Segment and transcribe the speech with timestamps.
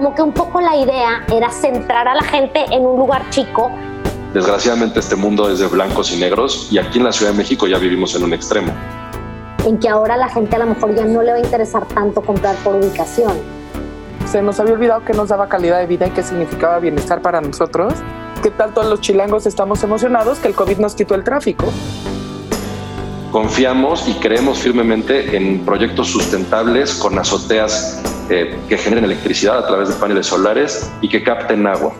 [0.00, 3.70] como que un poco la idea era centrar a la gente en un lugar chico.
[4.32, 7.66] Desgraciadamente este mundo es de blancos y negros y aquí en la Ciudad de México
[7.66, 8.72] ya vivimos en un extremo.
[9.66, 12.22] En que ahora la gente a lo mejor ya no le va a interesar tanto
[12.22, 13.34] comprar por ubicación.
[14.24, 17.42] Se nos había olvidado que nos daba calidad de vida y qué significaba bienestar para
[17.42, 17.92] nosotros.
[18.42, 21.66] ¿Qué tal todos los chilangos estamos emocionados que el COVID nos quitó el tráfico?
[23.30, 29.88] Confiamos y creemos firmemente en proyectos sustentables con azoteas eh, que generen electricidad a través
[29.88, 31.92] de paneles solares y que capten agua.